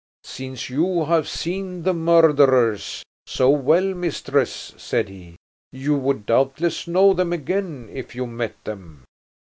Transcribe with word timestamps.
"Since 0.23 0.67
you 0.71 1.05
have 1.05 1.29
seen 1.29 1.83
the 1.83 1.93
murderers 1.93 3.03
so 3.27 3.51
well, 3.51 3.93
mistress," 3.93 4.73
said 4.75 5.09
he, 5.09 5.35
"you 5.71 5.95
would 5.95 6.25
doubtless 6.25 6.87
know 6.87 7.13
them 7.13 7.31
again 7.31 7.87
if 7.93 8.15
you 8.15 8.25
met 8.25 8.55
them?" 8.63 9.03